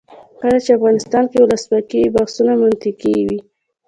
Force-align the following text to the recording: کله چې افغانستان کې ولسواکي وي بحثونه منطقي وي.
کله 0.39 0.57
چې 0.65 0.71
افغانستان 0.77 1.23
کې 1.31 1.37
ولسواکي 1.41 1.97
وي 2.01 2.09
بحثونه 2.15 2.53
منطقي 2.61 3.15
وي. 3.27 3.37